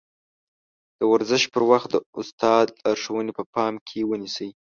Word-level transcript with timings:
د 0.99 1.01
ورزش 1.11 1.43
پر 1.53 1.63
وخت 1.71 1.89
د 1.91 1.95
استاد 2.19 2.65
لارښوونې 2.83 3.31
په 3.37 3.43
پام 3.53 3.73
کې 3.87 3.99
ونيسئ. 4.09 4.49